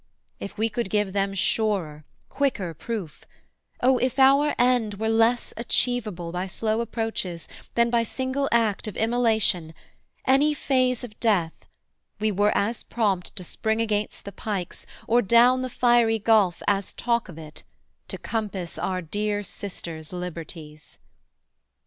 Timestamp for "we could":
0.57-0.89